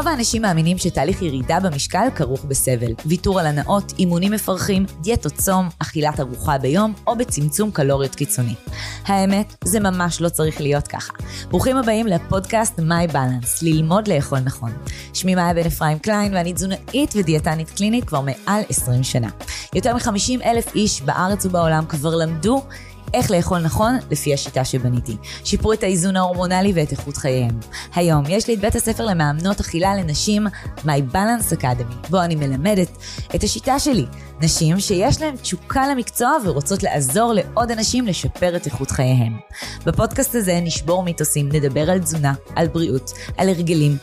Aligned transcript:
רוב 0.00 0.08
האנשים 0.08 0.42
מאמינים 0.42 0.78
שתהליך 0.78 1.22
ירידה 1.22 1.60
במשקל 1.60 2.06
כרוך 2.14 2.44
בסבל. 2.44 2.92
ויתור 3.06 3.40
על 3.40 3.46
הנאות, 3.46 3.92
אימונים 3.98 4.32
מפרכים, 4.32 4.86
דיאטות 5.00 5.32
צום, 5.32 5.68
אכילת 5.78 6.20
ארוחה 6.20 6.58
ביום 6.58 6.92
או 7.06 7.16
בצמצום 7.16 7.70
קלוריות 7.70 8.14
קיצוני. 8.14 8.54
האמת, 9.06 9.54
זה 9.64 9.80
ממש 9.80 10.20
לא 10.20 10.28
צריך 10.28 10.60
להיות 10.60 10.88
ככה. 10.88 11.12
ברוכים 11.48 11.76
הבאים 11.76 12.06
לפודקאסט 12.06 12.78
My 12.78 13.12
Balance, 13.12 13.58
ללמוד 13.62 14.08
לאכול 14.08 14.38
נכון. 14.38 14.72
שמי 15.14 15.34
מאיה 15.34 15.54
בן 15.54 15.66
אפרים 15.66 15.98
קליין 15.98 16.34
ואני 16.34 16.52
תזונאית 16.52 17.12
ודיאטנית 17.16 17.70
קלינית 17.70 18.04
כבר 18.04 18.20
מעל 18.20 18.62
20 18.68 19.02
שנה. 19.02 19.28
יותר 19.74 19.94
מ-50 19.94 20.44
אלף 20.44 20.74
איש 20.74 21.02
בארץ 21.02 21.46
ובעולם 21.46 21.84
כבר 21.88 22.16
למדו 22.16 22.62
איך 23.14 23.30
לאכול 23.30 23.58
נכון 23.58 23.98
לפי 24.10 24.34
השיטה 24.34 24.64
שבניתי. 24.64 25.16
שיפרו 25.44 25.72
את 25.72 25.82
האיזון 25.82 26.16
ההורמונלי 26.16 26.72
ואת 26.74 26.92
איכות 26.92 27.16
חייהם. 27.16 27.60
היום 27.94 28.24
יש 28.28 28.48
לי 28.48 28.54
את 28.54 28.60
בית 28.60 28.74
הספר 28.74 29.04
למאמנות 29.04 29.60
אכילה 29.60 29.94
לנשים, 29.94 30.46
My 30.78 31.14
Balance 31.14 31.56
Academy, 31.56 32.08
בו 32.10 32.22
אני 32.22 32.34
מלמדת 32.34 32.88
את 33.34 33.44
השיטה 33.44 33.78
שלי. 33.78 34.06
נשים 34.40 34.80
שיש 34.80 35.20
להן 35.20 35.36
תשוקה 35.36 35.88
למקצוע 35.88 36.36
ורוצות 36.44 36.82
לעזור 36.82 37.32
לעוד 37.32 37.70
אנשים 37.70 38.06
לשפר 38.06 38.56
את 38.56 38.66
איכות 38.66 38.90
חייהם. 38.90 39.36
בפודקאסט 39.86 40.34
הזה 40.34 40.60
נשבור 40.62 41.02
מיתוסים, 41.02 41.48
נדבר 41.52 41.90
על 41.90 41.98
תזונה, 41.98 42.34
על 42.56 42.68
בריאות, 42.68 43.12
על 43.36 43.48
הרגלים, 43.48 43.96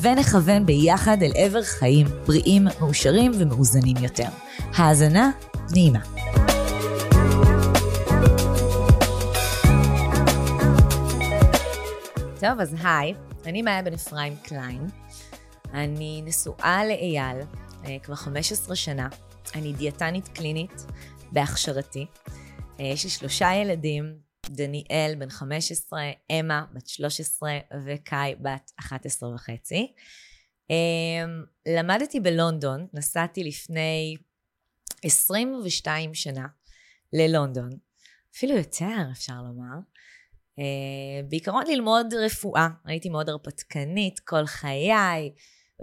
ונכוון 0.00 0.66
ביחד 0.66 1.16
אל 1.22 1.32
עבר 1.34 1.62
חיים 1.62 2.06
בריאים, 2.26 2.64
מאושרים 2.80 3.32
ומאוזנים 3.38 3.96
יותר. 3.96 4.28
האזנה 4.74 5.30
נעימה. 5.70 6.19
טוב, 12.40 12.60
אז 12.60 12.74
היי, 12.84 13.14
אני 13.46 13.62
מאיה 13.62 13.82
בן 13.82 13.94
אפרים 13.94 14.36
קליין. 14.36 14.86
אני 15.72 16.22
נשואה 16.24 16.84
לאייל 16.84 17.36
אה, 17.84 17.98
כבר 18.02 18.14
15 18.14 18.76
שנה. 18.76 19.08
אני 19.54 19.72
דיאטנית 19.72 20.28
קלינית 20.28 20.72
בהכשרתי. 21.32 22.06
אה, 22.80 22.84
יש 22.84 23.04
לי 23.04 23.10
שלושה 23.10 23.54
ילדים, 23.54 24.18
דניאל 24.46 25.14
בן 25.18 25.30
15, 25.30 26.00
אמה 26.30 26.64
בת 26.72 26.86
13 26.86 27.58
וקאי 27.84 28.34
בת 28.34 28.70
11 28.80 29.34
וחצי. 29.34 29.92
אה, 30.70 31.32
למדתי 31.68 32.20
בלונדון, 32.20 32.86
נסעתי 32.94 33.44
לפני 33.44 34.16
22 35.04 36.14
שנה 36.14 36.46
ללונדון, 37.12 37.70
אפילו 38.36 38.56
יותר 38.56 39.08
אפשר 39.12 39.42
לומר. 39.42 39.78
Uh, 40.58 40.62
בעיקרון 41.28 41.64
ללמוד 41.66 42.14
רפואה, 42.14 42.68
הייתי 42.84 43.08
מאוד 43.08 43.28
הרפתקנית 43.28 44.18
כל 44.18 44.46
חיי, 44.46 45.32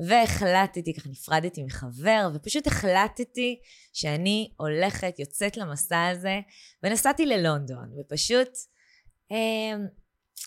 והחלטתי, 0.07 0.93
ככה 0.93 1.09
נפרדתי 1.09 1.63
מחבר, 1.63 2.29
ופשוט 2.33 2.67
החלטתי 2.67 3.59
שאני 3.93 4.51
הולכת, 4.57 5.19
יוצאת 5.19 5.57
למסע 5.57 6.07
הזה, 6.07 6.39
ונסעתי 6.83 7.25
ללונדון, 7.25 7.91
ופשוט 7.99 8.49
uh, 9.33 9.35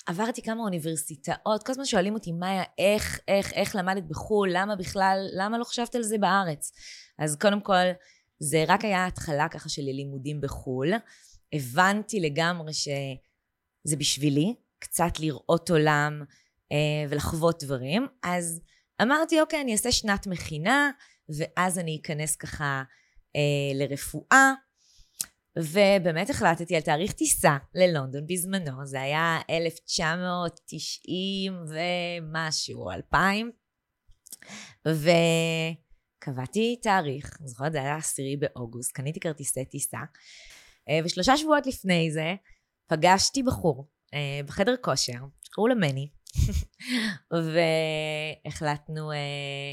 עברתי 0.07 0.43
כמה 0.43 0.62
אוניברסיטאות, 0.62 1.62
כל 1.62 1.73
הזמן 1.73 1.84
שואלים 1.84 2.15
אותי, 2.15 2.33
מאיה, 2.33 2.62
איך, 2.79 3.21
איך, 3.29 3.53
איך 3.53 3.77
למדת 3.77 4.03
בחו"ל, 4.03 4.49
למה 4.53 4.77
בכלל, 4.77 5.27
למה 5.33 5.59
לא 5.59 5.65
חשבת 5.65 5.95
על 5.95 6.03
זה 6.03 6.19
בארץ? 6.19 6.73
אז 7.19 7.37
קודם 7.37 7.61
כל, 7.61 7.84
זה 8.39 8.65
רק 8.69 8.84
היה 8.84 9.07
התחלה 9.07 9.49
ככה 9.49 9.69
של 9.69 9.83
לימודים 9.83 10.41
בחו"ל. 10.41 10.93
הבנתי 11.53 12.21
לגמרי 12.21 12.73
ש... 12.73 12.89
זה 13.84 13.97
בשבילי, 13.97 14.55
קצת 14.78 15.20
לראות 15.20 15.70
עולם 15.70 16.23
אה, 16.73 16.77
ולחוות 17.09 17.64
דברים. 17.64 18.06
אז 18.22 18.61
אמרתי, 19.03 19.41
אוקיי, 19.41 19.61
אני 19.61 19.72
אעשה 19.72 19.92
שנת 19.92 20.27
מכינה, 20.27 20.91
ואז 21.38 21.78
אני 21.78 21.99
אכנס 22.03 22.37
ככה 22.37 22.82
אה, 23.37 23.41
לרפואה. 23.75 24.53
ובאמת 25.59 26.31
החלטתי 26.31 26.77
על 26.77 26.82
תאריך 26.82 27.12
טיסה 27.12 27.56
ללונדון 27.75 28.27
בזמנו, 28.27 28.87
זה 28.87 29.00
היה 29.00 29.38
1990 29.50 31.53
ומשהו, 31.69 32.91
2000. 32.91 33.50
וקבעתי 34.87 36.76
תאריך, 36.82 37.37
אני 37.41 37.49
זוכרת, 37.49 37.72
זה 37.72 37.81
היה 37.81 37.97
עשירי 37.97 38.37
באוגוסט, 38.37 38.93
קניתי 38.93 39.21
כרטיסי 39.21 39.65
טיסה. 39.65 39.99
אה, 40.88 41.00
ושלושה 41.05 41.37
שבועות 41.37 41.66
לפני 41.66 42.10
זה, 42.12 42.34
פגשתי 42.91 43.43
בחור 43.43 43.89
אה, 44.15 44.41
בחדר 44.47 44.75
כושר, 44.81 45.19
שקראו 45.43 45.69
לו 45.69 45.75
מני, 45.77 46.09
והחלטנו, 48.45 49.12
אה, 49.12 49.73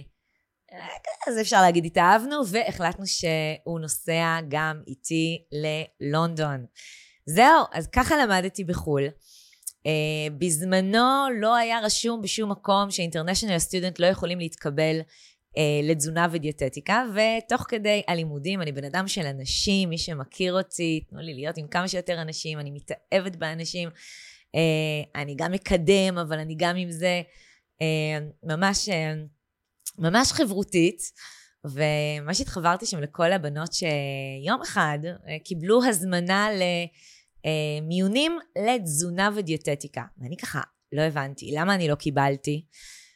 אז 1.27 1.41
אפשר 1.41 1.61
להגיד 1.61 1.85
התאהבנו, 1.85 2.47
והחלטנו 2.47 3.07
שהוא 3.07 3.79
נוסע 3.79 4.39
גם 4.47 4.81
איתי 4.87 5.43
ללונדון. 5.51 6.65
זהו, 7.25 7.63
אז 7.73 7.87
ככה 7.87 8.15
למדתי 8.17 8.63
בחו"ל. 8.63 9.07
Uh, 9.77 10.33
בזמנו 10.37 11.27
לא 11.39 11.55
היה 11.55 11.79
רשום 11.79 12.21
בשום 12.21 12.51
מקום 12.51 12.91
שאינטרנשיונל 12.91 13.59
סטודנט 13.59 13.99
לא 13.99 14.05
יכולים 14.05 14.39
להתקבל 14.39 14.99
אה, 14.99 15.03
לתזונה 15.83 16.27
ודיאטטיקה, 16.31 17.03
ותוך 17.13 17.65
כדי 17.67 18.01
הלימודים, 18.07 18.61
אני 18.61 18.71
בן 18.71 18.83
אדם 18.83 19.07
של 19.07 19.25
אנשים, 19.25 19.89
מי 19.89 19.97
שמכיר 19.97 20.53
אותי, 20.53 21.03
תנו 21.09 21.19
לי 21.19 21.33
להיות 21.33 21.57
עם 21.57 21.67
כמה 21.67 21.87
שיותר 21.87 22.21
אנשים, 22.21 22.59
אני 22.59 22.71
מתאהבת 22.71 23.35
באנשים, 23.35 23.89
אה, 24.55 25.21
אני 25.21 25.35
גם 25.37 25.51
מקדם, 25.51 26.17
אבל 26.17 26.39
אני 26.39 26.55
גם 26.57 26.75
עם 26.75 26.91
זה 26.91 27.21
אה, 27.81 28.17
ממש, 28.43 28.89
אה, 28.89 29.13
ממש 29.97 30.31
חברותית. 30.31 31.01
וממש 31.65 32.41
התחברתי 32.41 32.85
שם 32.85 32.99
לכל 32.99 33.31
הבנות 33.31 33.73
שיום 33.73 34.61
אחד 34.61 34.99
אה, 35.05 35.39
קיבלו 35.43 35.85
הזמנה 35.85 36.47
למיונים 37.45 38.39
אה, 38.57 38.75
לתזונה 38.75 39.29
ודיאטטיקה. 39.35 40.01
ואני 40.17 40.37
ככה 40.37 40.61
לא 40.91 41.01
הבנתי, 41.01 41.51
למה 41.55 41.75
אני 41.75 41.87
לא 41.87 41.95
קיבלתי? 41.95 42.65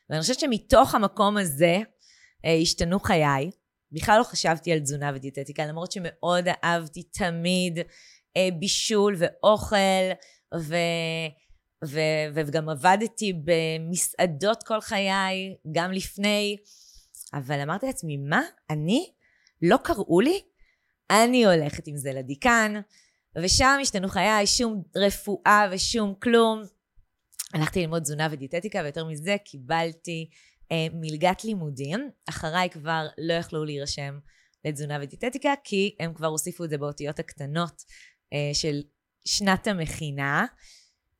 ואני 0.10 0.22
חושבת 0.22 0.40
שמתוך 0.40 0.96
המקום 0.96 1.38
הזה, 1.38 1.66
אה, 1.66 1.82
השתנו 2.44 3.00
חיי. 3.00 3.52
בכלל 3.92 4.18
לא 4.20 4.24
חשבתי 4.24 4.72
על 4.72 4.80
תזונה 4.80 5.12
ודיאטטיקה, 5.16 5.66
למרות 5.66 5.92
שמאוד 5.92 6.46
אהבתי 6.64 7.04
תמיד 7.04 7.80
אה, 8.38 8.50
בישול 8.60 9.16
ואוכל, 9.18 10.12
ו... 10.56 10.76
ו... 11.86 12.00
וגם 12.34 12.70
עבדתי 12.70 13.34
במסעדות 13.44 14.64
כל 14.64 14.82
חיי, 14.82 15.56
גם 15.72 15.92
לפני, 15.92 16.58
אבל 17.34 17.60
אמרתי 17.60 17.86
לעצמי, 17.86 18.18
מה? 18.18 18.42
אני? 18.70 19.12
לא 19.62 19.78
קראו 19.84 20.22
לי? 20.22 20.42
אני 21.12 21.46
הולכת 21.46 21.88
עם 21.88 21.98
זה 21.98 22.12
לדיקן, 22.14 22.82
ושם 23.38 23.78
השתנו 23.82 24.10
חיי, 24.10 24.48
שום 24.48 24.84
רפואה 24.96 25.68
ושום 25.72 26.14
כלום. 26.22 26.64
הלכתי 27.54 27.82
ללמוד 27.82 28.02
תזונה 28.02 28.28
ודיאטטיקה, 28.32 28.80
ויותר 28.84 29.06
מזה 29.06 29.36
קיבלתי 29.46 30.30
אה, 30.32 30.38
מלגת 30.94 31.44
לימודים. 31.44 32.10
אחריי 32.30 32.70
כבר 32.70 33.08
לא 33.18 33.34
יכלו 33.34 33.66
להירשם 33.66 34.20
לתזונה 34.66 34.98
ודיאטטיקה, 35.02 35.54
כי 35.64 35.96
הם 36.00 36.14
כבר 36.14 36.28
הוסיפו 36.28 36.66
את 36.66 36.70
זה 36.70 36.78
באותיות 36.78 37.20
הקטנות 37.20 37.82
אה, 38.34 38.54
של 38.54 38.82
שנת 39.26 39.68
המכינה. 39.68 40.46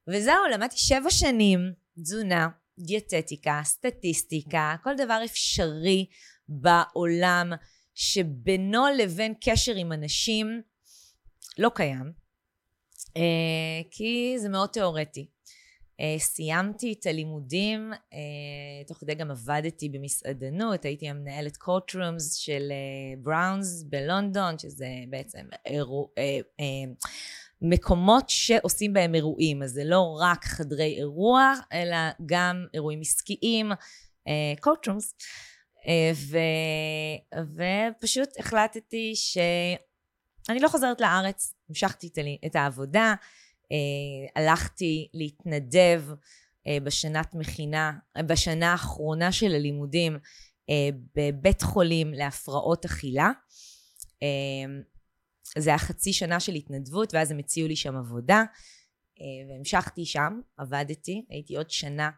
וזהו, 0.08 0.48
למדתי 0.54 0.78
שבע 0.78 1.10
שנים 1.10 1.60
תזונה, 2.04 2.48
דיאטטיקה, 2.80 3.62
סטטיסטיקה, 3.64 4.76
כל 4.84 4.96
דבר 4.98 5.22
אפשרי 5.26 6.06
בעולם 6.48 7.52
שבינו 7.94 8.86
לבין 8.98 9.34
קשר 9.44 9.76
עם 9.76 9.92
אנשים 9.92 10.62
לא 11.58 11.72
קיים, 11.76 12.12
אה, 13.18 13.82
כי 13.92 14.36
זה 14.38 14.50
מאוד 14.50 14.70
תיאורטי. 14.70 15.28
Uh, 16.02 16.20
סיימתי 16.20 16.94
את 17.00 17.06
הלימודים, 17.06 17.94
uh, 17.94 18.88
תוך 18.88 18.98
כדי 18.98 19.16
גם 19.16 19.32
עבדתי 19.32 19.90
במסעדנות, 19.90 20.86
הייתי 20.86 21.10
המנהלת 21.10 21.58
קורטרומס 21.58 22.36
של 22.36 22.72
בראונס 23.22 23.82
uh, 23.82 23.86
בלונדון, 23.90 24.60
שזה 24.60 24.88
בעצם 25.10 25.46
אירו, 25.66 26.10
uh, 26.20 26.64
מקומות 27.62 28.30
שעושים 28.30 28.94
בהם 28.94 29.16
אירועים, 29.16 29.64
אז 29.64 29.72
זה 29.72 29.84
לא 29.84 30.18
רק 30.22 30.46
חדרי 30.46 30.96
אירוע, 30.98 31.54
אלא 31.74 31.98
גם 32.26 32.66
אירועים 32.74 33.02
עסקיים, 33.02 33.72
קורטרומס, 34.60 35.16
uh, 35.76 37.36
ופשוט 38.00 38.30
החלטתי 38.40 39.14
שאני 39.16 40.60
לא 40.60 40.68
חוזרת 40.68 41.02
לארץ, 41.02 41.54
המשכתי 41.70 42.10
את 42.46 42.56
העבודה, 42.56 43.02
אה, 43.02 43.16
הלכתי 44.36 45.10
להתנדב 45.14 46.04
אה, 46.68 46.78
בשנת 46.84 47.34
מכינה, 47.36 47.94
בשנה 48.28 48.72
האחרונה 48.72 49.32
של 49.32 49.56
הלימודים 49.56 50.18
אה, 50.70 50.90
בבית 51.16 51.62
חולים 51.62 52.14
להפרעות 52.14 52.86
אכילה. 52.86 53.32
זה 55.58 55.70
היה 55.70 55.80
חצי 55.80 56.14
שנה 56.14 56.40
של 56.40 56.54
התנדבות, 56.54 57.14
ואז 57.14 57.32
הם 57.32 57.38
הציעו 57.38 57.68
לי 57.68 57.76
שם 57.76 57.96
עבודה, 57.96 58.44
והמשכתי 59.50 60.06
שם, 60.06 60.40
עבדתי, 60.58 61.26
הייתי 61.30 61.58
עוד 61.58 61.70
שנה 61.70 62.10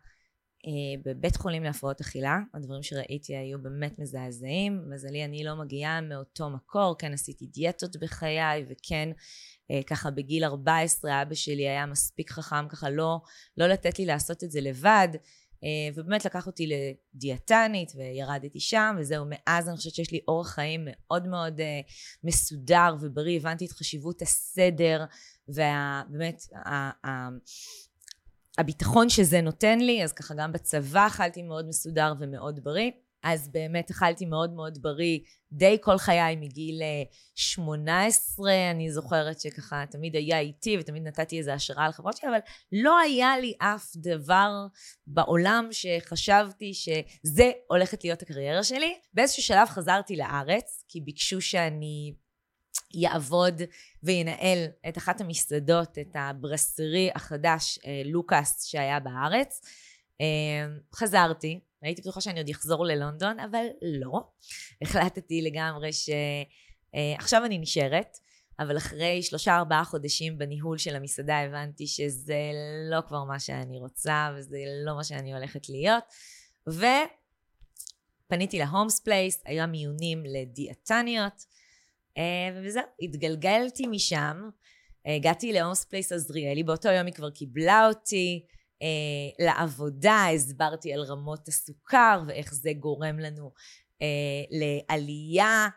בבית 1.06 1.36
חולים 1.36 1.64
להפרעות 1.64 2.02
אכילה, 2.02 2.40
הדברים 2.54 2.84
שראיתי 2.84 3.36
היו 3.36 3.62
באמת 3.62 4.00
מזעזעים. 4.00 4.90
מזלי, 4.90 5.26
אני 5.26 5.44
לא 5.44 5.56
מגיעה 5.56 6.02
מאותו 6.02 6.50
מקור, 6.50 6.96
כן 7.00 7.14
עשיתי 7.14 7.46
דיאטות 7.46 7.96
בחיי, 7.98 8.66
וכן 8.70 9.10
ככה 9.88 10.12
בגיל 10.12 10.44
14 10.44 11.22
אבא 11.22 11.36
שלי 11.36 11.70
היה 11.70 11.86
מספיק 11.86 12.32
חכם 12.32 12.68
ככה 12.70 12.90
לא, 12.90 13.20
לא 13.58 13.68
לתת 13.68 14.00
לי 14.00 14.06
לעשות 14.06 14.44
את 14.44 14.52
זה 14.52 14.62
לבד. 14.62 15.08
ובאמת 15.96 16.26
לקח 16.26 16.48
אותי 16.48 16.70
לדיאטנית 16.70 17.92
וירדתי 17.96 18.60
שם 18.60 18.96
וזהו 19.00 19.26
מאז 19.30 19.70
אני 19.70 19.78
חושבת 19.78 19.94
שיש 19.94 20.12
לי 20.12 20.20
אורח 20.28 20.50
חיים 20.50 20.88
מאוד 20.92 21.28
מאוד 21.28 21.62
מסודר 22.24 22.96
ובריא 23.02 23.38
הבנתי 23.38 23.66
את 23.66 23.72
חשיבות 23.72 24.22
הסדר 24.22 25.06
ובאמת 25.48 26.42
הביטחון 28.58 29.10
שזה 29.10 29.42
נותן 29.42 29.80
לי, 29.80 30.04
אז 30.04 30.14
ככה 30.14 30.34
גם 30.38 30.52
בצבא 30.52 31.08
אכלתי 31.08 31.42
מאוד 31.42 31.68
מסודר 31.68 32.14
ומאוד 32.20 32.64
בריא. 32.64 32.92
אז 33.24 33.50
באמת 33.52 33.92
אכלתי 33.92 34.26
מאוד 34.26 34.54
מאוד 34.54 34.78
בריא 34.82 35.20
די 35.52 35.78
כל 35.82 35.98
חיי 35.98 36.36
מגיל 36.36 36.82
18, 37.36 38.50
אה, 38.52 38.72
אני 38.72 38.92
זוכרת 38.92 39.40
שככה 39.40 39.84
תמיד 39.92 40.16
היה 40.16 40.40
איתי 40.40 40.78
ותמיד 40.80 41.04
נתתי 41.04 41.38
איזו 41.38 41.52
השראה 41.52 41.90
לחברות 41.90 42.18
שלי, 42.18 42.30
אבל 42.30 42.40
לא 42.72 43.00
היה 43.00 43.38
לי 43.40 43.54
אף 43.60 43.92
דבר 43.96 44.52
בעולם 45.08 45.68
שחשבתי 45.72 46.74
שזה 46.74 47.52
הולכת 47.68 48.04
להיות 48.04 48.22
הקריירה 48.22 48.64
שלי. 48.64 48.94
באיזשהו 49.14 49.44
שלב 49.44 49.68
חזרתי 49.68 50.16
לארץ, 50.16 50.86
כי 50.88 51.02
ביקשו 51.02 51.42
שאני 51.42 52.14
יעבוד 52.94 53.62
וינהל 54.04 54.66
את 54.90 54.98
אחת 54.98 55.22
המסעדות, 55.22 55.98
את 55.98 56.16
הברסרי 56.16 57.10
החדש, 57.16 57.80
אה, 57.86 58.02
לוקאס, 58.06 58.66
שהיה 58.66 59.00
בארץ. 59.00 59.62
אה, 60.22 60.68
חזרתי, 60.96 61.60
הייתי 61.82 62.02
בטוחה 62.02 62.22
שאני 62.22 62.40
עוד 62.40 62.50
אחזור 62.50 62.86
ללונדון, 62.86 63.40
אבל 63.40 63.66
לא. 63.82 64.24
החלטתי 64.82 65.42
לגמרי 65.42 65.90
שעכשיו 65.94 67.42
אה, 67.42 67.46
אני 67.46 67.58
נשארת, 67.58 68.18
אבל 68.60 68.78
אחרי 68.78 69.24
שלושה 69.24 69.56
ארבעה 69.56 69.84
חודשים 69.84 70.38
בניהול 70.38 70.78
של 70.78 70.96
המסעדה 70.96 71.40
הבנתי 71.40 71.88
שזה 71.88 72.40
לא 72.92 73.02
כבר 73.08 73.24
מה 73.24 73.40
שאני 73.40 73.80
רוצה 73.80 74.30
וזה 74.38 74.58
לא 74.86 74.96
מה 74.96 75.04
שאני 75.04 75.34
הולכת 75.34 75.70
להיות. 75.70 76.04
ופניתי 78.28 78.60
ל 78.60 78.66
Holmes 78.66 79.00
Place, 79.00 79.42
היה 79.46 79.66
מיונים 79.66 80.24
לדיאטניות. 80.26 81.46
אה, 82.18 82.62
וזהו, 82.64 82.84
התגלגלתי 83.02 83.88
משם, 83.88 84.50
הגעתי 85.06 85.54
ל 85.54 85.58
Holmes 85.58 85.86
Place 85.86 86.12
עזריאלי, 86.12 86.64
באותו 86.64 86.90
יום 86.90 87.06
היא 87.06 87.14
כבר 87.14 87.30
קיבלה 87.30 87.88
אותי. 87.88 88.46
אה, 88.84 89.46
לעבודה, 89.46 90.26
הסברתי 90.36 90.94
על 90.94 91.02
רמות 91.02 91.48
הסוכר 91.48 92.22
ואיך 92.28 92.54
זה 92.54 92.72
גורם 92.80 93.20
לנו 93.20 93.52
אה, 94.02 94.08
לעלייה 94.52 95.68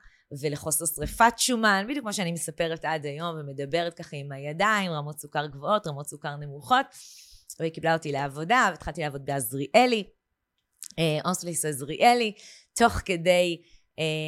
ולחוסר 0.40 0.84
שריפת 0.86 1.32
שומן, 1.36 1.84
בדיוק 1.88 2.02
כמו 2.02 2.12
שאני 2.12 2.32
מספרת 2.32 2.84
עד 2.84 3.06
היום 3.06 3.36
ומדברת 3.38 3.94
ככה 3.94 4.16
עם 4.16 4.32
הידיים, 4.32 4.90
רמות 4.90 5.18
סוכר 5.18 5.46
גבוהות, 5.46 5.86
רמות 5.86 6.06
סוכר 6.06 6.36
נמוכות, 6.36 6.86
והיא 7.60 7.72
קיבלה 7.72 7.94
אותי 7.94 8.12
לעבודה 8.12 8.68
והתחלתי 8.70 9.00
לעבוד 9.00 9.24
בעזריאלי, 9.24 10.04
Holmes 11.24 11.40
Place 11.40 11.64
עזריאלי, 11.64 12.32
תוך 12.76 12.92
כדי 12.92 13.62
אה, 13.62 13.75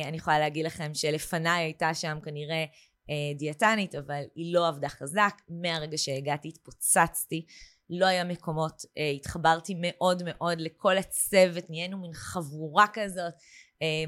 אני 0.04 0.16
יכולה 0.16 0.38
להגיד 0.38 0.66
לכם 0.66 0.94
שלפניי 0.94 1.64
הייתה 1.64 1.94
שם 1.94 2.18
כנראה 2.24 2.64
אה, 3.10 3.34
דיאטנית, 3.38 3.94
אבל 3.94 4.22
היא 4.34 4.54
לא 4.54 4.68
עבדה 4.68 4.88
חזק. 4.88 5.34
מהרגע 5.48 5.98
שהגעתי 5.98 6.48
התפוצצתי, 6.48 7.46
לא 7.90 8.06
היה 8.06 8.24
מקומות, 8.24 8.82
אה, 8.98 9.10
התחברתי 9.10 9.74
מאוד 9.80 10.22
מאוד 10.26 10.60
לכל 10.60 10.98
הצוות, 10.98 11.70
נהיינו 11.70 11.98
מין 11.98 12.12
חבורה 12.12 12.86
כזאת. 12.92 13.32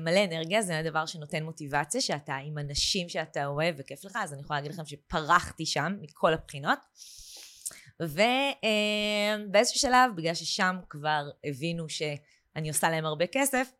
מלא 0.00 0.24
אנרגיה, 0.24 0.62
זה 0.62 0.78
הדבר 0.78 1.06
שנותן 1.06 1.42
מוטיבציה, 1.42 2.00
שאתה 2.00 2.34
עם 2.34 2.58
אנשים 2.58 3.08
שאתה 3.08 3.46
אוהב 3.46 3.74
וכיף 3.78 4.04
לך, 4.04 4.18
אז 4.22 4.32
אני 4.32 4.42
יכולה 4.42 4.60
להגיד 4.60 4.72
לכם 4.72 4.86
שפרחתי 4.86 5.66
שם 5.66 5.96
מכל 6.00 6.32
הבחינות. 6.34 6.78
ובאיזשהו 8.00 9.80
שלב, 9.80 10.16
בגלל 10.16 10.34
ששם 10.34 10.76
כבר 10.88 11.22
הבינו 11.44 11.88
שאני 11.88 12.68
עושה 12.68 12.90
להם 12.90 13.04
הרבה 13.04 13.26
כסף, 13.26 13.70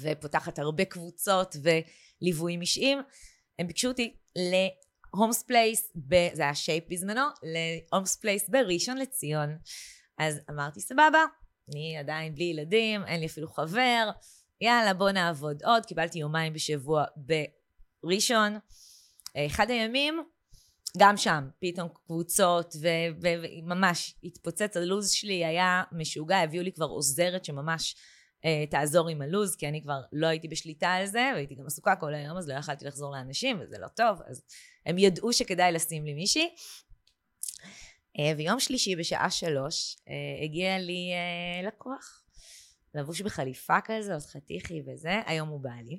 ופותחת 0.00 0.58
הרבה 0.58 0.84
קבוצות 0.84 1.56
וליוויים 1.62 2.60
אישיים, 2.60 2.98
הם 3.58 3.66
ביקשו 3.66 3.88
אותי 3.88 4.16
ל 4.36 4.51
Holmes 4.51 5.42
Place, 5.42 5.92
זה 6.32 6.42
היה 6.42 6.54
Shape 6.54 6.84
בזמנו, 6.88 7.22
ל 7.42 7.53
Holmes 7.53 8.16
Place 8.16 8.48
בראשון 8.48 8.98
לציון. 8.98 9.58
אז 10.18 10.40
אמרתי 10.50 10.80
סבבה, 10.80 11.24
אני 11.72 11.96
עדיין 11.98 12.34
בלי 12.34 12.44
ילדים, 12.44 13.04
אין 13.04 13.20
לי 13.20 13.26
אפילו 13.26 13.48
חבר, 13.48 14.10
יאללה 14.60 14.94
בוא 14.94 15.10
נעבוד 15.10 15.62
עוד, 15.64 15.86
קיבלתי 15.86 16.18
יומיים 16.18 16.52
בשבוע 16.52 17.04
בראשון. 18.04 18.58
אחד 19.46 19.70
הימים, 19.70 20.22
גם 20.98 21.16
שם, 21.16 21.48
פתאום 21.60 21.88
קבוצות, 22.06 22.74
וממש 23.22 24.14
התפוצץ 24.24 24.76
הלו"ז 24.76 25.10
שלי, 25.10 25.44
היה 25.44 25.82
משוגע, 25.92 26.36
הביאו 26.36 26.62
לי 26.62 26.72
כבר 26.72 26.86
עוזרת 26.86 27.44
שממש 27.44 27.96
תעזור 28.70 29.08
עם 29.08 29.22
הלו"ז, 29.22 29.56
כי 29.56 29.68
אני 29.68 29.82
כבר 29.82 30.00
לא 30.12 30.26
הייתי 30.26 30.48
בשליטה 30.48 30.92
על 30.92 31.06
זה, 31.06 31.30
והייתי 31.34 31.54
גם 31.54 31.66
עסוקה 31.66 31.96
כל 31.96 32.14
היום, 32.14 32.36
אז 32.36 32.48
לא 32.48 32.54
יכלתי 32.54 32.84
לחזור 32.84 33.12
לאנשים, 33.12 33.60
וזה 33.60 33.78
לא 33.78 33.88
טוב, 33.88 34.18
אז 34.26 34.42
הם 34.86 34.98
ידעו 34.98 35.32
שכדאי 35.32 35.72
לשים 35.72 36.04
לי 36.04 36.14
מישהי. 36.14 36.48
אה, 38.18 38.32
ויום 38.36 38.60
שלישי 38.60 38.96
בשעה 38.96 39.30
שלוש 39.30 39.96
אה, 40.08 40.44
הגיע 40.44 40.78
לי 40.78 41.10
לקוח, 41.66 42.24
לבוש 42.94 43.20
בחליפה 43.20 43.80
כזאת, 43.84 44.22
חתיכי 44.26 44.82
וזה, 44.86 45.20
היום 45.26 45.48
הוא 45.48 45.60
בעלי. 45.60 45.98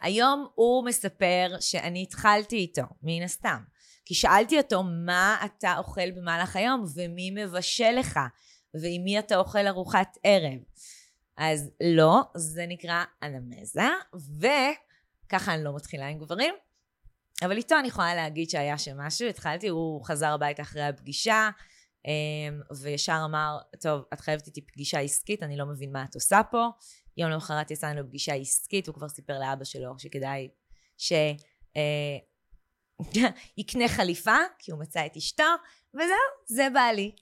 היום 0.00 0.48
הוא 0.54 0.84
מספר 0.84 1.56
שאני 1.60 2.02
התחלתי 2.02 2.56
איתו, 2.56 2.82
מן 3.02 3.22
הסתם. 3.22 3.62
כי 4.06 4.14
שאלתי 4.14 4.58
אותו, 4.58 4.82
מה 4.82 5.36
אתה 5.44 5.78
אוכל 5.78 6.10
במהלך 6.10 6.56
היום, 6.56 6.84
ומי 6.94 7.30
מבשל 7.30 7.90
לך, 7.98 8.20
ועם 8.74 9.04
מי 9.04 9.18
אתה 9.18 9.36
אוכל 9.36 9.66
ארוחת 9.66 10.18
ערב. 10.22 10.58
אז 11.36 11.70
לא, 11.96 12.22
זה 12.36 12.66
נקרא 12.66 13.04
אנמזה, 13.22 13.88
וככה 14.14 15.54
אני 15.54 15.64
לא 15.64 15.76
מתחילה 15.76 16.06
עם 16.06 16.18
גברים. 16.18 16.54
אבל 17.42 17.56
איתו 17.56 17.78
אני 17.78 17.88
יכולה 17.88 18.14
להגיד 18.14 18.50
שהיה 18.50 18.78
שם 18.78 19.00
משהו, 19.00 19.28
התחלתי, 19.28 19.68
הוא 19.68 20.04
חזר 20.04 20.26
הביתה 20.26 20.62
אחרי 20.62 20.82
הפגישה, 20.82 21.50
אמ, 22.06 22.60
וישר 22.82 23.22
אמר, 23.24 23.58
טוב, 23.80 24.02
את 24.14 24.20
חייבת 24.20 24.46
איתי 24.46 24.60
פגישה 24.60 25.00
עסקית, 25.00 25.42
אני 25.42 25.56
לא 25.56 25.66
מבין 25.66 25.92
מה 25.92 26.04
את 26.04 26.14
עושה 26.14 26.40
פה. 26.50 26.68
יום 27.16 27.30
למחרת 27.30 27.70
יצאנו 27.70 28.00
לפגישה 28.00 28.34
עסקית, 28.34 28.86
הוא 28.86 28.94
כבר 28.94 29.08
סיפר 29.08 29.38
לאבא 29.38 29.64
שלו 29.64 29.98
שכדאי 29.98 30.48
שיקנה 30.96 31.34
אה, 33.84 33.88
חליפה, 33.96 34.36
כי 34.58 34.70
הוא 34.70 34.80
מצא 34.80 35.06
את 35.06 35.16
אשתו, 35.16 35.44
וזהו, 35.94 36.06
זה 36.46 36.68
בעלי. 36.74 37.12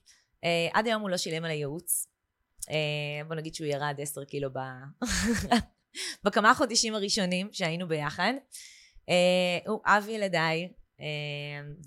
אה, 0.45 0.69
עד 0.73 0.87
היום 0.87 1.03
הוא 1.03 1.11
לא 1.11 1.17
שילם 1.17 1.45
על 1.45 1.51
הייעוץ, 1.51 2.07
בוא 3.29 3.35
נגיד 3.35 3.55
שהוא 3.55 3.67
ירד 3.67 3.95
עשר 3.99 4.25
קילו 4.25 4.51
ב... 4.53 4.59
בכמה 6.25 6.55
חודשים 6.55 6.95
הראשונים 6.95 7.49
שהיינו 7.53 7.89
ביחד. 7.89 8.33
אה, 9.09 9.59
הוא 9.67 9.81
אב 9.87 10.09
ילדיי, 10.09 10.73
אה, 11.01 11.07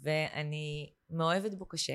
ואני 0.04 0.94
מאוהבת 1.10 1.54
בו 1.54 1.66
קשה. 1.66 1.94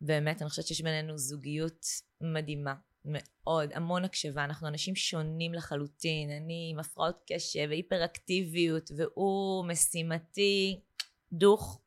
באמת, 0.00 0.42
אני 0.42 0.50
חושבת 0.50 0.66
שיש 0.66 0.80
בינינו 0.80 1.18
זוגיות 1.18 1.86
מדהימה. 2.20 2.74
מאוד, 3.04 3.72
המון 3.72 4.04
הקשבה, 4.04 4.44
אנחנו 4.44 4.68
אנשים 4.68 4.96
שונים 4.96 5.54
לחלוטין, 5.54 6.30
אני 6.30 6.68
עם 6.72 6.78
הפרעות 6.78 7.22
קשב 7.32 7.66
והיפראקטיביות, 7.68 8.90
והוא 8.96 9.66
משימתי 9.66 10.80
דוך, 11.32 11.80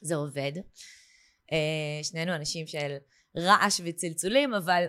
זה 0.00 0.14
עובד. 0.14 0.52
שנינו 2.02 2.34
אנשים 2.34 2.66
של 2.66 2.96
רעש 3.36 3.80
וצלצולים, 3.84 4.54
אבל 4.54 4.86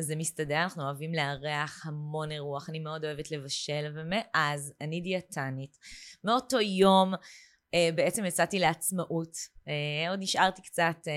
זה 0.00 0.16
מסתדר, 0.16 0.62
אנחנו 0.62 0.82
אוהבים 0.82 1.14
לארח 1.14 1.86
המון 1.86 2.32
אירוח, 2.32 2.70
אני 2.70 2.78
מאוד 2.78 3.04
אוהבת 3.04 3.30
לבשל, 3.30 3.92
ומאז 3.94 4.72
אני 4.80 5.00
דיאטנית. 5.00 5.78
מאותו 6.24 6.60
יום 6.60 7.14
אה, 7.74 7.88
בעצם 7.94 8.24
יצאתי 8.24 8.58
לעצמאות. 8.58 9.36
אה, 9.68 10.10
עוד 10.10 10.18
נשארתי 10.22 10.62
קצת 10.62 10.96
אה, 11.08 11.12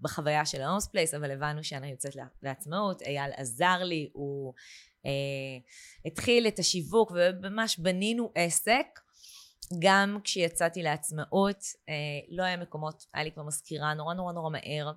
בחוויה 0.00 0.46
של 0.46 0.62
ה 0.62 0.65
Holmes 0.65 0.86
Place, 0.86 1.14
אבל 1.14 1.30
הבנו 1.30 1.64
שאני 1.64 1.90
יוצאת 1.90 2.16
לעצמאות. 2.42 3.02
אייל 3.02 3.32
עזר 3.36 3.78
לי, 3.82 4.10
הוא 4.12 4.54
אה, 5.06 5.10
התחיל 6.04 6.48
את 6.48 6.58
השיווק, 6.58 7.12
וממש 7.14 7.78
בנינו 7.78 8.32
עסק. 8.34 8.86
גם 9.78 10.18
כשיצאתי 10.24 10.82
לעצמאות, 10.82 11.64
אה, 11.88 11.94
לא 12.28 12.42
היה 12.42 12.56
מקומות, 12.56 13.06
היה 13.14 13.24
לי 13.24 13.32
כבר 13.32 13.42
מזכירה 13.42 13.94
נורא 13.94 14.14
נורא 14.14 14.32
נורא 14.32 14.50
מהר. 14.50 14.92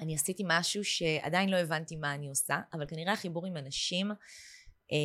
אני 0.00 0.14
עשיתי 0.14 0.42
משהו 0.46 0.84
שעדיין 0.84 1.48
לא 1.48 1.56
הבנתי 1.56 1.96
מה 1.96 2.14
אני 2.14 2.28
עושה, 2.28 2.60
אבל 2.72 2.86
כנראה 2.86 3.12
החיבור 3.12 3.46
עם 3.46 3.56
אנשים 3.56 4.10
אה, 4.92 4.96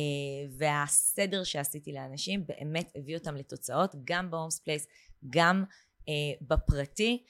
והסדר 0.58 1.44
שעשיתי 1.44 1.92
לאנשים 1.92 2.46
באמת 2.46 2.92
הביא 2.96 3.16
אותם 3.16 3.36
לתוצאות, 3.36 3.94
גם 4.04 4.30
ב 4.30 4.34
Holmes 4.34 4.58
Place, 4.58 4.86
גם 5.30 5.64
אה, 6.08 6.14
בפרטי. 6.40 7.24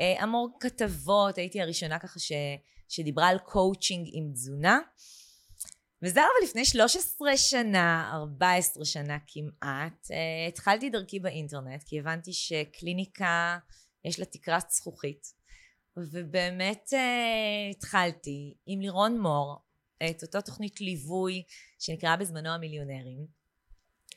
אה, 0.00 0.22
המון 0.22 0.50
כתבות, 0.60 1.38
הייתי 1.38 1.60
הראשונה 1.60 1.98
ככה 1.98 2.18
ש, 2.18 2.32
שדיברה 2.88 3.28
על 3.28 3.38
קואוצ'ינג 3.38 4.08
עם 4.12 4.32
תזונה. 4.32 4.78
וזה 6.02 6.20
אבל 6.20 6.48
לפני 6.48 6.64
13 6.64 7.36
שנה, 7.36 8.10
14 8.14 8.84
שנה 8.84 9.18
כמעט, 9.26 10.06
אה, 10.06 10.48
התחלתי 10.48 10.90
דרכי 10.90 11.20
באינטרנט, 11.20 11.82
כי 11.82 12.00
הבנתי 12.00 12.32
שקליניקה, 12.32 13.58
יש 14.04 14.18
לה 14.18 14.24
תקרת 14.24 14.70
זכוכית. 14.70 15.39
ובאמת 15.96 16.88
uh, 16.92 16.96
התחלתי 17.70 18.54
עם 18.66 18.80
לירון 18.80 19.20
מור, 19.20 19.56
את 20.10 20.22
אותה 20.22 20.40
תוכנית 20.40 20.80
ליווי 20.80 21.42
שנקראה 21.78 22.16
בזמנו 22.16 22.48
המיליונרים, 22.48 23.26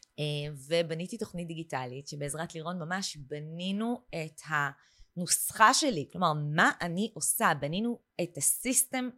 uh, 0.04 0.22
ובניתי 0.68 1.18
תוכנית 1.18 1.48
דיגיטלית 1.48 2.08
שבעזרת 2.08 2.56
לירון 2.56 2.80
ממש 2.80 3.18
בנינו 3.18 4.02
את 4.10 4.42
הנוסחה 4.48 5.74
שלי, 5.74 6.08
כלומר 6.12 6.34
מה 6.34 6.72
אני 6.82 7.12
עושה, 7.14 7.52
בנינו 7.60 8.00
את 8.22 8.38
הסיסטם 8.38 9.10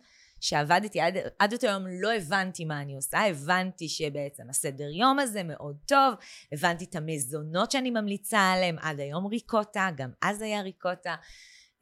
שעבדתי 0.41 1.01
עד, 1.01 1.13
עד 1.39 1.53
אותו 1.53 1.67
יום 1.67 1.85
לא 2.01 2.13
הבנתי 2.13 2.65
מה 2.65 2.81
אני 2.81 2.95
עושה, 2.95 3.19
הבנתי 3.19 3.89
שבעצם 3.89 4.49
הסדר 4.49 4.89
יום 4.89 5.19
הזה 5.19 5.43
מאוד 5.43 5.77
טוב, 5.85 6.13
הבנתי 6.51 6.85
את 6.85 6.95
המזונות 6.95 7.71
שאני 7.71 7.91
ממליצה 7.91 8.39
עליהם, 8.39 8.75
עד 8.79 8.99
היום 8.99 9.25
ריקוטה, 9.25 9.89
גם 9.97 10.11
אז 10.21 10.41
היה 10.41 10.61
ריקוטה. 10.61 11.15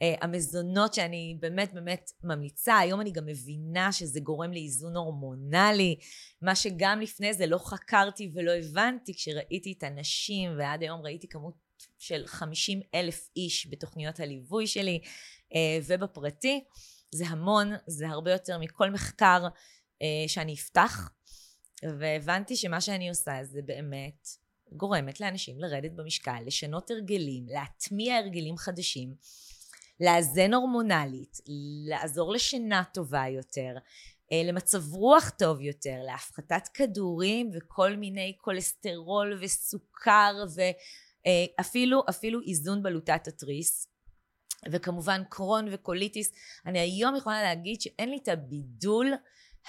Uh, 0.03 0.17
המזונות 0.21 0.93
שאני 0.93 1.37
באמת 1.39 1.73
באמת 1.73 2.11
ממליצה, 2.23 2.77
היום 2.77 3.01
אני 3.01 3.11
גם 3.11 3.25
מבינה 3.25 3.91
שזה 3.91 4.19
גורם 4.19 4.53
לאיזון 4.53 4.95
הורמונלי, 4.95 5.95
מה 6.41 6.55
שגם 6.55 6.99
לפני 7.01 7.33
זה 7.33 7.45
לא 7.45 7.57
חקרתי 7.57 8.31
ולא 8.33 8.51
הבנתי 8.51 9.13
כשראיתי 9.13 9.73
את 9.77 9.83
הנשים, 9.83 10.51
ועד 10.57 10.81
היום 10.81 11.01
ראיתי 11.01 11.27
כמות 11.27 11.53
של 11.99 12.23
50 12.27 12.81
אלף 12.95 13.29
איש 13.35 13.67
בתוכניות 13.71 14.19
הליווי 14.19 14.67
שלי 14.67 14.99
uh, 15.03 15.55
ובפרטי. 15.85 16.63
זה 17.13 17.27
המון, 17.27 17.71
זה 17.87 18.09
הרבה 18.09 18.31
יותר 18.31 18.57
מכל 18.59 18.91
מחקר 18.91 19.47
אה, 20.01 20.27
שאני 20.27 20.53
אפתח, 20.53 21.09
והבנתי 21.99 22.55
שמה 22.55 22.81
שאני 22.81 23.09
עושה 23.09 23.43
זה 23.43 23.61
באמת 23.65 24.27
גורמת 24.71 25.19
לאנשים 25.19 25.59
לרדת 25.59 25.91
במשקל, 25.91 26.37
לשנות 26.45 26.91
הרגלים, 26.91 27.45
להטמיע 27.47 28.17
הרגלים 28.17 28.57
חדשים, 28.57 29.15
לאזן 29.99 30.53
הורמונלית, 30.53 31.37
לעזור 31.87 32.33
לשינה 32.33 32.83
טובה 32.93 33.23
יותר, 33.27 33.75
אה, 34.31 34.41
למצב 34.43 34.93
רוח 34.93 35.29
טוב 35.29 35.61
יותר, 35.61 35.95
להפחתת 36.05 36.67
כדורים 36.73 37.51
וכל 37.53 37.95
מיני 37.95 38.37
כולסטרול 38.41 39.37
וסוכר 39.41 40.43
ואפילו 41.25 41.99
אה, 41.99 42.05
אפילו 42.09 42.39
איזון 42.47 42.83
בלוטת 42.83 43.27
התריס. 43.27 43.87
וכמובן 44.71 45.21
קרון 45.29 45.67
וקוליטיס. 45.71 46.31
אני 46.65 46.79
היום 46.79 47.15
יכולה 47.15 47.43
להגיד 47.43 47.81
שאין 47.81 48.09
לי 48.09 48.17
את 48.23 48.27
הבידול 48.27 49.13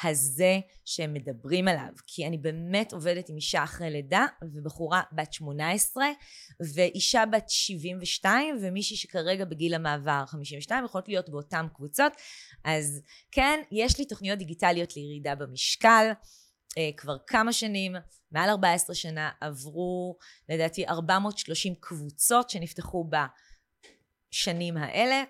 הזה 0.02 0.58
שהם 0.84 1.14
מדברים 1.14 1.68
עליו, 1.68 1.92
כי 2.06 2.26
אני 2.26 2.38
באמת 2.38 2.92
עובדת 2.92 3.28
עם 3.28 3.36
אישה 3.36 3.64
אחרי 3.64 3.90
לידה, 3.90 4.26
ובחורה 4.54 5.02
בת 5.12 5.32
18, 5.32 6.04
ואישה 6.74 7.24
בת 7.32 7.44
72, 7.48 8.56
ומישהי 8.60 8.96
שכרגע 8.96 9.44
בגיל 9.44 9.74
המעבר 9.74 10.24
52, 10.26 10.84
יכולות 10.84 11.08
להיות 11.08 11.28
באותן 11.28 11.66
קבוצות. 11.74 12.12
אז 12.64 13.00
כן, 13.32 13.60
יש 13.72 13.98
לי 13.98 14.04
תוכניות 14.04 14.38
דיגיטליות 14.38 14.96
לירידה 14.96 15.34
במשקל. 15.34 16.12
אה, 16.78 16.90
כבר 16.96 17.16
כמה 17.26 17.52
שנים, 17.52 17.96
מעל 18.32 18.50
14 18.50 18.94
שנה, 18.94 19.30
עברו 19.40 20.16
לדעתי 20.48 20.86
430 20.86 21.74
קבוצות 21.80 22.50
שנפתחו 22.50 23.04
בה 23.04 23.26
השנים 24.32 24.76
האלה. 24.76 25.22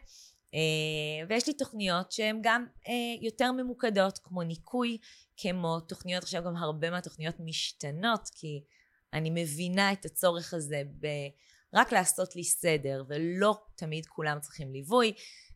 אה, 0.54 1.26
ויש 1.28 1.46
לי 1.46 1.54
תוכניות 1.54 2.12
שהן 2.12 2.40
גם 2.42 2.66
אה, 2.88 3.26
יותר 3.26 3.52
ממוקדות, 3.52 4.18
כמו 4.18 4.42
ניקוי, 4.42 4.98
כמו 5.36 5.80
תוכניות, 5.80 6.22
עכשיו 6.22 6.44
גם 6.44 6.56
הרבה 6.56 6.90
מהתוכניות 6.90 7.34
משתנות, 7.38 8.28
כי 8.34 8.64
אני 9.12 9.30
מבינה 9.30 9.92
את 9.92 10.04
הצורך 10.04 10.54
הזה 10.54 10.82
ב... 11.00 11.06
רק 11.74 11.92
לעשות 11.92 12.36
לי 12.36 12.44
סדר, 12.44 13.04
ולא 13.08 13.62
תמיד 13.76 14.06
כולם 14.06 14.40
צריכים 14.40 14.72
ליווי. 14.72 15.12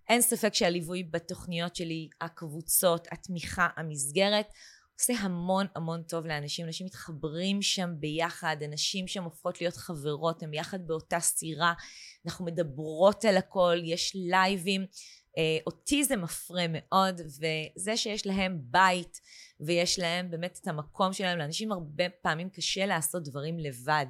אין 0.08 0.20
ספק 0.20 0.54
שהליווי 0.54 1.02
בתוכניות 1.02 1.76
שלי, 1.76 2.08
הקבוצות, 2.20 3.08
התמיכה, 3.12 3.68
המסגרת, 3.76 4.46
עושה 5.00 5.12
המון 5.18 5.66
המון 5.74 6.02
טוב 6.02 6.26
לאנשים, 6.26 6.66
אנשים 6.66 6.86
מתחברים 6.86 7.62
שם 7.62 7.90
ביחד, 7.98 8.56
אנשים 8.64 9.08
שם 9.08 9.24
הופכות 9.24 9.60
להיות 9.60 9.76
חברות, 9.76 10.42
הם 10.42 10.54
יחד 10.54 10.86
באותה 10.86 11.20
סירה, 11.20 11.72
אנחנו 12.26 12.44
מדברות 12.44 13.24
על 13.24 13.36
הכל, 13.36 13.76
יש 13.84 14.12
לייבים, 14.14 14.86
אה, 15.38 15.58
אותי 15.66 16.04
זה 16.04 16.16
מפרה 16.16 16.64
מאוד, 16.68 17.20
וזה 17.20 17.96
שיש 17.96 18.26
להם 18.26 18.58
בית 18.62 19.20
ויש 19.60 19.98
להם 19.98 20.30
באמת 20.30 20.58
את 20.62 20.68
המקום 20.68 21.12
שלהם, 21.12 21.38
לאנשים 21.38 21.72
הרבה 21.72 22.04
פעמים 22.22 22.50
קשה 22.50 22.86
לעשות 22.86 23.24
דברים 23.24 23.58
לבד, 23.58 24.06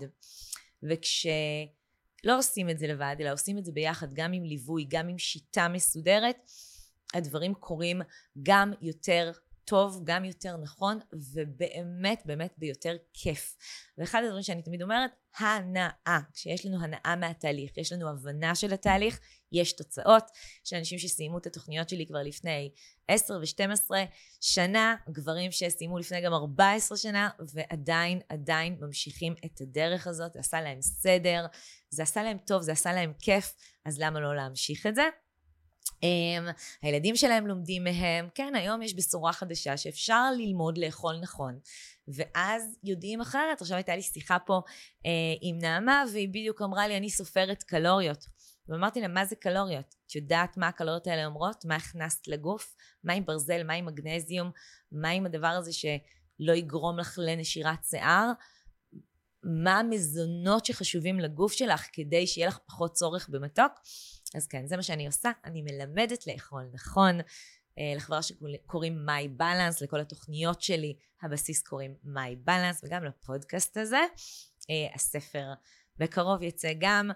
וכשלא 0.82 2.38
עושים 2.38 2.70
את 2.70 2.78
זה 2.78 2.86
לבד, 2.86 3.16
אלא 3.20 3.32
עושים 3.32 3.58
את 3.58 3.64
זה 3.64 3.72
ביחד, 3.72 4.12
גם 4.14 4.32
עם 4.32 4.44
ליווי, 4.44 4.86
גם 4.88 5.08
עם 5.08 5.18
שיטה 5.18 5.68
מסודרת, 5.68 6.36
הדברים 7.14 7.54
קורים 7.54 8.00
גם 8.42 8.72
יותר 8.80 9.32
טוב, 9.68 10.00
גם 10.04 10.24
יותר 10.24 10.56
נכון, 10.56 10.98
ובאמת 11.12 12.22
באמת 12.24 12.54
ביותר 12.58 12.96
כיף. 13.14 13.56
ואחד 13.98 14.22
הדברים 14.24 14.42
שאני 14.42 14.62
תמיד 14.62 14.82
אומרת, 14.82 15.10
הנאה. 15.38 16.18
כשיש 16.34 16.66
לנו 16.66 16.84
הנאה 16.84 17.16
מהתהליך, 17.16 17.78
יש 17.78 17.92
לנו 17.92 18.08
הבנה 18.08 18.54
של 18.54 18.72
התהליך, 18.72 19.20
יש 19.52 19.72
תוצאות. 19.72 20.24
יש 20.66 20.72
אנשים 20.72 20.98
שסיימו 20.98 21.38
את 21.38 21.46
התוכניות 21.46 21.88
שלי 21.88 22.06
כבר 22.06 22.22
לפני 22.22 22.72
10 23.08 23.34
ו-12 23.34 23.90
שנה, 24.40 24.96
גברים 25.10 25.52
שסיימו 25.52 25.98
לפני 25.98 26.20
גם 26.20 26.32
14 26.32 26.98
שנה, 26.98 27.28
ועדיין, 27.54 28.20
עדיין 28.28 28.76
ממשיכים 28.80 29.34
את 29.44 29.60
הדרך 29.60 30.06
הזאת, 30.06 30.32
זה 30.32 30.40
עשה 30.40 30.60
להם 30.60 30.82
סדר, 30.82 31.46
זה 31.90 32.02
עשה 32.02 32.22
להם 32.22 32.38
טוב, 32.38 32.62
זה 32.62 32.72
עשה 32.72 32.92
להם 32.92 33.12
כיף, 33.18 33.54
אז 33.84 33.98
למה 33.98 34.20
לא 34.20 34.36
להמשיך 34.36 34.86
את 34.86 34.94
זה? 34.94 35.02
Um, 36.00 36.52
הילדים 36.82 37.16
שלהם 37.16 37.46
לומדים 37.46 37.84
מהם. 37.84 38.28
כן, 38.34 38.54
היום 38.54 38.82
יש 38.82 38.94
בשורה 38.94 39.32
חדשה 39.32 39.76
שאפשר 39.76 40.30
ללמוד 40.38 40.78
לאכול 40.78 41.18
נכון. 41.20 41.58
ואז 42.08 42.78
יודעים 42.84 43.20
אחרת. 43.20 43.60
עכשיו 43.60 43.76
הייתה 43.76 43.96
לי 43.96 44.02
שיחה 44.02 44.38
פה 44.38 44.60
uh, 44.98 45.06
עם 45.40 45.58
נעמה, 45.58 46.04
והיא 46.12 46.28
בדיוק 46.28 46.62
אמרה 46.62 46.88
לי, 46.88 46.96
אני 46.96 47.10
סופרת 47.10 47.62
קלוריות. 47.62 48.26
ואמרתי 48.68 49.00
לה, 49.00 49.08
מה 49.08 49.24
זה 49.24 49.36
קלוריות? 49.36 49.94
את 50.06 50.14
יודעת 50.14 50.56
מה 50.56 50.68
הקלוריות 50.68 51.06
האלה 51.06 51.26
אומרות? 51.26 51.64
מה 51.64 51.76
הכנסת 51.76 52.28
לגוף? 52.28 52.76
מה 53.04 53.12
עם 53.12 53.26
ברזל? 53.26 53.62
מה 53.62 53.72
עם 53.72 53.86
מגנזיום? 53.86 54.50
מה 54.92 55.08
עם 55.08 55.26
הדבר 55.26 55.48
הזה 55.48 55.72
שלא 55.72 56.52
יגרום 56.52 56.98
לך 56.98 57.18
לנשירת 57.22 57.84
שיער? 57.90 58.30
מה 59.42 59.78
המזונות 59.78 60.66
שחשובים 60.66 61.20
לגוף 61.20 61.52
שלך 61.52 61.86
כדי 61.92 62.26
שיהיה 62.26 62.48
לך 62.48 62.58
פחות 62.66 62.92
צורך 62.92 63.28
במתוק? 63.28 63.72
אז 64.34 64.46
כן, 64.46 64.66
זה 64.66 64.76
מה 64.76 64.82
שאני 64.82 65.06
עושה, 65.06 65.30
אני 65.44 65.62
מלמדת 65.62 66.26
לאכול 66.26 66.70
נכון. 66.72 67.20
אה, 67.78 67.92
לחברה 67.96 68.22
שקוראים 68.22 69.06
My 69.08 69.40
Balance, 69.40 69.84
לכל 69.84 70.00
התוכניות 70.00 70.62
שלי, 70.62 70.96
הבסיס 71.22 71.62
קוראים 71.62 71.94
My 72.04 72.48
Balance, 72.48 72.80
וגם 72.84 73.04
לפודקאסט 73.04 73.76
הזה. 73.76 74.00
אה, 74.70 74.94
הספר 74.94 75.52
בקרוב 75.98 76.42
יצא 76.42 76.72
גם. 76.78 77.10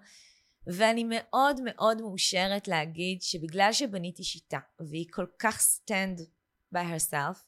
ואני 0.66 1.04
מאוד 1.08 1.60
מאוד 1.64 2.00
מאושרת 2.00 2.68
להגיד 2.68 3.22
שבגלל 3.22 3.72
שבניתי 3.72 4.24
שיטה, 4.24 4.58
והיא 4.80 5.06
כל 5.10 5.26
כך 5.38 5.60
stand 5.60 6.20
by 6.74 6.78
herself, 6.78 7.38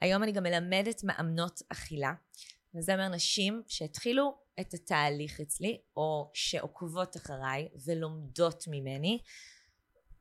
היום 0.00 0.22
אני 0.22 0.32
גם 0.32 0.42
מלמדת 0.42 1.04
מאמנות 1.04 1.62
אכילה, 1.68 2.12
וזה 2.74 2.92
אומר 2.92 3.08
נשים 3.08 3.62
שהתחילו 3.68 4.38
את 4.60 4.74
התהליך 4.74 5.40
אצלי, 5.40 5.80
או 5.96 6.30
שעוקבות 6.34 7.16
אחריי 7.16 7.68
ולומדות 7.86 8.64
ממני, 8.68 9.18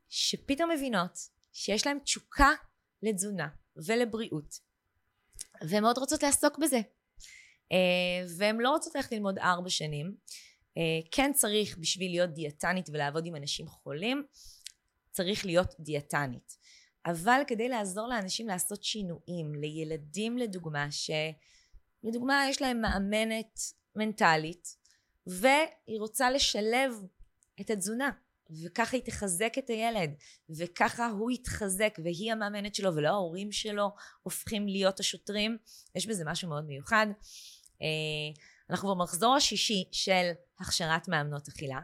שפתאום 0.10 0.72
מבינות 0.72 1.20
שיש 1.52 1.88
להן 1.88 2.00
תשוקה 2.00 2.50
לתזונה 3.04 3.48
ולבריאות, 3.86 4.60
והן 5.70 5.84
מאוד 5.84 5.98
רוצות 5.98 6.24
לעסוק 6.24 6.58
בזה. 6.58 6.80
אה, 7.72 8.28
והן 8.38 8.58
לא 8.58 8.70
רוצות 8.70 8.96
ללכת 8.96 9.12
ללמוד 9.12 9.40
ארבע 9.40 9.70
שנים. 9.70 10.16
אה, 10.78 11.10
כן 11.12 11.32
צריך 11.34 11.78
בשביל 11.78 12.12
להיות 12.12 12.30
דיאטנית 12.30 12.90
ולעבוד 12.90 13.26
עם 13.26 13.36
אנשים 13.36 13.68
חולים, 13.68 14.24
צריך 15.12 15.46
להיות 15.46 15.76
דיאטנית. 15.80 16.58
אבל 17.06 17.42
כדי 17.48 17.70
לעזור 17.70 18.08
לאנשים 18.08 18.48
לעשות 18.48 18.84
שינויים, 18.84 19.56
לילדים 19.56 20.38
לדוגמה, 20.38 20.92
שלדוגמה 22.02 22.46
יש 22.50 22.62
להם 22.62 22.82
מאמנת 22.82 23.60
מנטלית, 23.96 24.76
והיא 25.28 26.00
רוצה 26.00 26.32
לשלב 26.32 26.94
את 27.62 27.70
התזונה, 27.70 28.12
וככה 28.64 28.98
היא 28.98 29.06
תחזק 29.06 29.54
את 29.60 29.70
הילד, 29.70 30.10
וככה 30.50 31.08
הוא 31.08 31.32
יתחזק, 31.32 31.98
והיא 32.04 32.32
המאמנת 32.32 32.76
שלו, 32.76 32.96
ולא 32.96 33.08
ההורים 33.08 33.52
שלו 33.52 33.90
הופכים 34.24 34.68
להיות 34.68 35.00
השוטרים. 35.00 35.58
יש 35.96 36.08
בזה 36.08 36.24
משהו 36.26 36.50
מאוד 36.50 36.66
מיוחד. 36.66 37.08
אה, 37.82 37.88
אנחנו 38.70 38.96
במחזור 38.96 39.36
השישי 39.36 39.84
של 39.92 40.32
הכשרת 40.60 41.08
מאמנות 41.08 41.48
אכילה. 41.48 41.80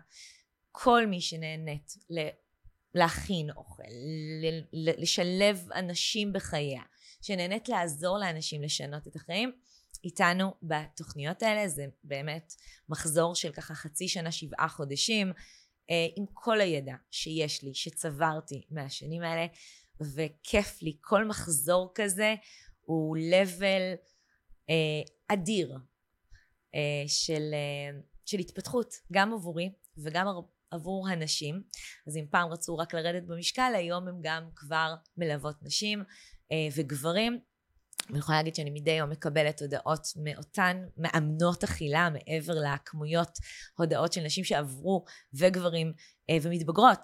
כל 0.71 1.07
מי 1.07 1.21
שנהנית 1.21 1.93
להכין 2.95 3.49
אוכל, 3.51 3.83
לשלב 4.73 5.71
אנשים 5.75 6.33
בחייה, 6.33 6.81
שנהנית 7.21 7.69
לעזור 7.69 8.17
לאנשים 8.17 8.63
לשנות 8.63 9.07
את 9.07 9.15
החיים, 9.15 9.51
איתנו 10.05 10.53
בתוכניות 10.63 11.43
האלה. 11.43 11.67
זה 11.67 11.85
באמת 12.03 12.53
מחזור 12.89 13.35
של 13.35 13.51
ככה 13.51 13.75
חצי 13.75 14.07
שנה, 14.07 14.31
שבעה 14.31 14.67
חודשים, 14.67 15.31
אה, 15.89 16.07
עם 16.17 16.25
כל 16.33 16.61
הידע 16.61 16.95
שיש 17.11 17.63
לי, 17.63 17.73
שצברתי 17.73 18.65
מהשנים 18.71 19.21
האלה, 19.21 19.45
וכיף 20.15 20.81
לי. 20.81 20.97
כל 21.01 21.25
מחזור 21.25 21.91
כזה 21.95 22.35
הוא 22.81 23.17
level 23.17 23.97
אה, 24.69 25.01
אדיר 25.27 25.77
אה, 26.75 27.03
של, 27.07 27.53
אה, 27.53 27.99
של 28.25 28.39
התפתחות, 28.39 28.93
גם 29.11 29.33
עבורי 29.33 29.69
וגם 29.97 30.27
עבור 30.71 31.09
הנשים. 31.09 31.63
אז 32.07 32.17
אם 32.17 32.25
פעם 32.31 32.49
רצו 32.51 32.77
רק 32.77 32.93
לרדת 32.93 33.23
במשקל, 33.23 33.71
היום 33.75 34.07
הם 34.07 34.19
גם 34.21 34.49
כבר 34.55 34.95
מלוות 35.17 35.55
נשים 35.63 36.03
אה, 36.51 36.67
וגברים. 36.75 37.39
אני 38.09 38.19
יכולה 38.19 38.37
להגיד 38.37 38.55
שאני 38.55 38.69
מדי 38.69 38.91
יום 38.91 39.09
מקבלת 39.09 39.61
הודעות 39.61 40.07
מאותן 40.15 40.85
מאמנות 40.97 41.63
אכילה, 41.63 42.09
מעבר 42.09 42.53
לכמויות 42.53 43.29
הודעות 43.77 44.13
של 44.13 44.21
נשים 44.21 44.43
שעברו, 44.43 45.05
וגברים 45.33 45.93
אה, 46.29 46.37
ומתבגרות, 46.41 46.99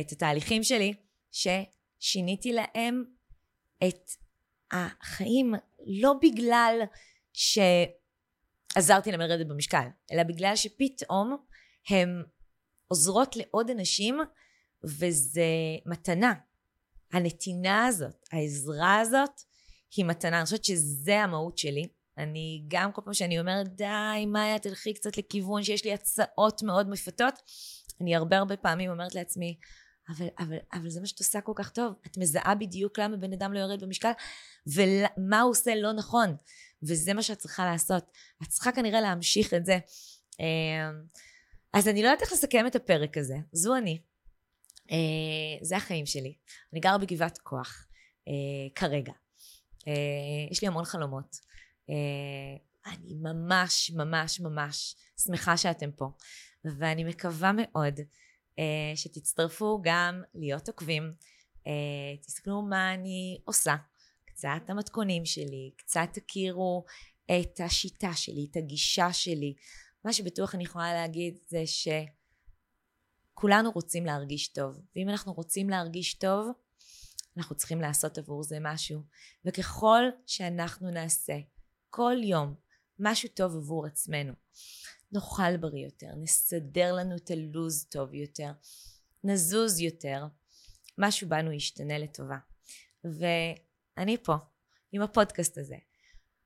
את 0.00 0.12
התהליכים 0.12 0.62
שלי, 0.62 0.94
ששיניתי 1.30 2.52
להם 2.52 3.04
את 3.88 4.10
החיים, 4.70 5.54
לא 5.86 6.14
בגלל 6.22 6.80
שעזרתי 7.32 9.10
להם 9.10 9.20
לרדת 9.20 9.46
במשקל, 9.46 9.86
אלא 10.12 10.22
בגלל 10.22 10.56
שפתאום 10.56 11.36
הם 11.88 12.22
עוזרות 12.88 13.36
לעוד 13.36 13.70
אנשים, 13.70 14.18
וזה 14.84 15.46
מתנה. 15.86 16.34
הנתינה 17.12 17.86
הזאת, 17.86 18.28
העזרה 18.32 19.00
הזאת, 19.00 19.40
היא 19.96 20.04
מתנה. 20.04 20.36
אני 20.36 20.44
חושבת 20.44 20.64
שזה 20.64 21.18
המהות 21.18 21.58
שלי. 21.58 21.88
אני 22.18 22.64
גם 22.68 22.92
כל 22.92 23.02
פעם 23.04 23.14
שאני 23.14 23.40
אומרת, 23.40 23.76
די, 23.76 24.26
מאיה, 24.26 24.58
תלכי 24.58 24.94
קצת 24.94 25.18
לכיוון 25.18 25.62
שיש 25.62 25.84
לי 25.84 25.92
הצעות 25.92 26.62
מאוד 26.62 26.90
מפתות, 26.90 27.34
אני 28.00 28.16
הרבה 28.16 28.38
הרבה 28.38 28.56
פעמים 28.56 28.90
אומרת 28.90 29.14
לעצמי, 29.14 29.58
אבל, 30.08 30.26
אבל, 30.38 30.56
אבל 30.72 30.90
זה 30.90 31.00
מה 31.00 31.06
שאת 31.06 31.18
עושה 31.18 31.40
כל 31.40 31.52
כך 31.54 31.70
טוב. 31.70 31.92
את 32.06 32.18
מזהה 32.18 32.54
בדיוק 32.54 32.98
למה 32.98 33.16
בן 33.16 33.32
אדם 33.32 33.52
לא 33.52 33.58
יורד 33.58 33.84
במשקל, 33.84 34.10
ומה 34.66 35.40
הוא 35.40 35.50
עושה 35.50 35.74
לא 35.74 35.92
נכון. 35.92 36.36
וזה 36.82 37.14
מה 37.14 37.22
שאת 37.22 37.38
צריכה 37.38 37.64
לעשות. 37.64 38.10
את 38.42 38.48
צריכה 38.48 38.72
כנראה 38.72 39.00
להמשיך 39.00 39.54
את 39.54 39.66
זה. 39.66 39.78
אמ, 40.40 41.02
אז 41.72 41.88
אני 41.88 42.02
לא 42.02 42.08
יודעת 42.08 42.22
איך 42.22 42.32
לסכם 42.32 42.66
את 42.66 42.76
הפרק 42.76 43.18
הזה. 43.18 43.36
זו 43.52 43.76
אני. 43.76 43.98
אה, 44.90 44.96
זה 45.62 45.76
החיים 45.76 46.06
שלי. 46.06 46.34
אני 46.72 46.80
גרה 46.80 46.98
בגבעת 46.98 47.38
כוח, 47.38 47.86
אה, 48.28 48.32
כרגע. 48.74 49.12
אה, 49.88 49.92
יש 50.50 50.62
לי 50.62 50.68
המון 50.68 50.84
חלומות. 50.84 51.36
אני 52.86 53.14
ממש 53.14 53.90
ממש 53.90 54.40
ממש 54.40 54.96
שמחה 55.24 55.56
שאתם 55.56 55.90
פה, 55.92 56.08
ואני 56.64 57.04
מקווה 57.04 57.50
מאוד 57.56 58.00
שתצטרפו 58.94 59.80
גם 59.82 60.22
להיות 60.34 60.68
עוקבים, 60.68 61.12
תסתכלו 62.22 62.62
מה 62.62 62.94
אני 62.94 63.40
עושה, 63.44 63.76
קצת 64.24 64.48
המתכונים 64.68 65.24
שלי, 65.24 65.70
קצת 65.76 66.08
תכירו 66.12 66.84
את 67.24 67.60
השיטה 67.60 68.14
שלי, 68.14 68.46
את 68.50 68.56
הגישה 68.56 69.12
שלי. 69.12 69.54
מה 70.04 70.12
שבטוח 70.12 70.54
אני 70.54 70.64
יכולה 70.64 70.94
להגיד 70.94 71.38
זה 71.46 71.62
שכולנו 73.32 73.70
רוצים 73.70 74.06
להרגיש 74.06 74.48
טוב, 74.48 74.80
ואם 74.96 75.08
אנחנו 75.08 75.32
רוצים 75.32 75.70
להרגיש 75.70 76.14
טוב, 76.14 76.48
אנחנו 77.36 77.56
צריכים 77.56 77.80
לעשות 77.80 78.18
עבור 78.18 78.42
זה 78.42 78.58
משהו. 78.60 79.02
וככל 79.44 80.02
שאנחנו 80.26 80.90
נעשה 80.90 81.34
כל 81.90 82.16
יום 82.22 82.54
משהו 82.98 83.28
טוב 83.28 83.56
עבור 83.56 83.86
עצמנו, 83.86 84.32
נאכל 85.12 85.56
בריא 85.56 85.84
יותר, 85.84 86.10
נסדר 86.16 86.92
לנו 86.94 87.16
את 87.16 87.30
הלו"ז 87.30 87.84
טוב 87.84 88.14
יותר, 88.14 88.52
נזוז 89.24 89.80
יותר, 89.80 90.26
משהו 90.98 91.28
בנו 91.28 91.52
ישתנה 91.52 91.98
לטובה. 91.98 92.38
ואני 93.04 94.16
פה, 94.22 94.34
עם 94.92 95.02
הפודקאסט 95.02 95.58
הזה, 95.58 95.76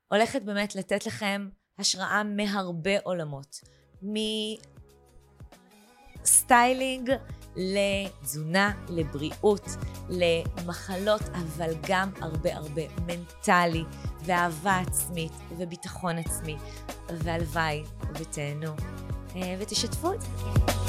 הולכת 0.07 0.41
באמת 0.41 0.75
לתת 0.75 1.05
לכם 1.05 1.49
השראה 1.77 2.23
מהרבה 2.23 2.99
עולמות. 3.03 3.59
מסטיילינג 6.21 7.11
לתזונה, 7.55 8.71
לבריאות, 8.89 9.69
למחלות, 10.09 11.21
אבל 11.21 11.73
גם 11.87 12.09
הרבה 12.21 12.55
הרבה 12.55 12.81
מנטלי, 13.05 13.83
ואהבה 14.25 14.79
עצמית, 14.79 15.31
וביטחון 15.57 16.17
עצמי, 16.17 16.57
והלוואי 17.09 17.83
ותהנו, 18.15 18.73
אה, 19.35 19.55
ותשתפו 19.59 20.13
את 20.13 20.21
זה. 20.21 20.80